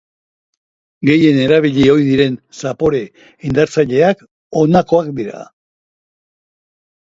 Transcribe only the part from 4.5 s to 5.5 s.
honakoak dira.